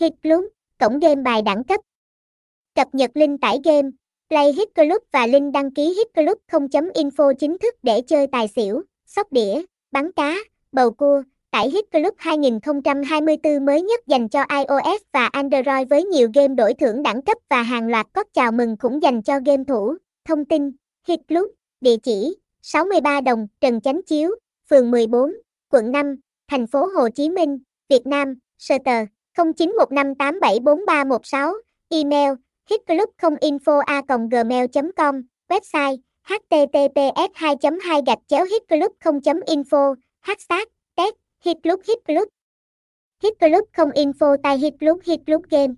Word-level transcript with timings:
Hit 0.00 0.12
Club, 0.22 0.44
cổng 0.78 0.98
game 0.98 1.22
bài 1.22 1.42
đẳng 1.42 1.64
cấp. 1.64 1.80
Cập 2.74 2.88
nhật 2.92 3.10
link 3.14 3.40
tải 3.40 3.60
game, 3.64 3.88
Play 4.28 4.52
Hit 4.52 4.74
Club 4.74 5.02
và 5.12 5.26
link 5.26 5.52
đăng 5.52 5.70
ký 5.70 5.94
Hit 5.94 6.06
Club 6.14 6.38
0.info 6.50 7.32
chính 7.34 7.58
thức 7.58 7.74
để 7.82 8.00
chơi 8.00 8.26
tài 8.26 8.48
xỉu, 8.48 8.82
sóc 9.06 9.32
đĩa, 9.32 9.62
bắn 9.92 10.12
cá, 10.12 10.34
bầu 10.72 10.90
cua, 10.90 11.22
tải 11.50 11.70
Hit 11.70 11.84
Club 11.90 12.14
2024 12.16 13.64
mới 13.64 13.82
nhất 13.82 14.00
dành 14.06 14.28
cho 14.28 14.44
iOS 14.50 15.02
và 15.12 15.26
Android 15.26 15.88
với 15.90 16.04
nhiều 16.04 16.28
game 16.34 16.54
đổi 16.54 16.74
thưởng 16.74 17.02
đẳng 17.02 17.22
cấp 17.22 17.38
và 17.50 17.62
hàng 17.62 17.88
loạt 17.88 18.06
cốt 18.12 18.26
chào 18.34 18.52
mừng 18.52 18.76
cũng 18.76 19.02
dành 19.02 19.22
cho 19.22 19.40
game 19.46 19.64
thủ. 19.68 19.94
Thông 20.24 20.44
tin, 20.44 20.70
Hit 21.08 21.20
Club, 21.28 21.46
địa 21.80 21.96
chỉ 22.02 22.36
63 22.62 23.20
Đồng, 23.20 23.46
Trần 23.60 23.80
Chánh 23.80 24.00
Chiếu, 24.06 24.30
phường 24.70 24.90
14, 24.90 25.32
quận 25.72 25.92
5, 25.92 26.16
thành 26.48 26.66
phố 26.66 26.86
Hồ 26.86 27.08
Chí 27.08 27.30
Minh, 27.30 27.58
Việt 27.88 28.06
Nam, 28.06 28.34
sơ 28.58 28.74
tờ 28.84 29.04
0915874316, 29.38 31.52
email 31.90 32.34
hitclub0info.gmail.com, 32.70 35.22
website 35.48 35.98
https 36.28 37.56
2 37.60 37.78
2 37.78 38.02
gạch 38.06 38.18
chéo 38.28 38.44
hitclub 38.44 38.92
0.info, 39.00 39.94
hashtag 40.20 40.68
test 40.96 41.14
hitclub 41.44 41.80
hitclub. 41.86 42.28
Hitclub 43.22 43.64
0 43.76 43.90
info 43.94 44.36
tại 44.42 44.58
hitclub 44.58 44.98
hitclub 45.04 45.42
game. 45.50 45.74